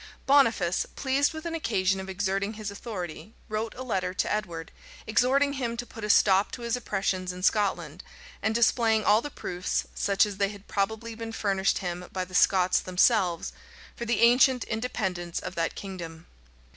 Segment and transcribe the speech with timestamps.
[0.25, 4.71] {1300.} Boniface, pleased with an occasion of exerting his authority, wrote a letter to Edward,
[5.05, 8.03] exhorting him to put a stop to his oppressions in Scotland,
[8.41, 12.33] and displaying all the proofs, such as they had probably been furnished him by the
[12.33, 13.53] Scots themselves,
[13.95, 16.25] for the ancient independence of that kingdom.